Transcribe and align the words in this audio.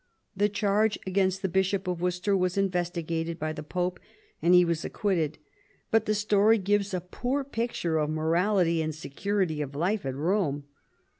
The 0.35 0.49
charge 0.49 0.97
against 1.05 1.43
the 1.43 1.47
Bishop 1.47 1.87
of 1.87 2.01
Worcester 2.01 2.35
was 2.35 2.57
investigated 2.57 3.37
by 3.37 3.53
the 3.53 3.61
Pope, 3.61 3.99
and 4.41 4.55
he 4.55 4.65
was 4.65 4.83
acquitted; 4.83 5.37
but 5.91 6.07
the 6.07 6.15
story 6.15 6.57
gives 6.57 6.91
a 6.95 7.01
poor 7.01 7.43
picture 7.43 7.99
of 7.99 8.09
morality 8.09 8.81
and 8.81 8.95
security 8.95 9.61
of 9.61 9.75
life 9.75 10.03
at 10.03 10.15
Eome. 10.15 10.63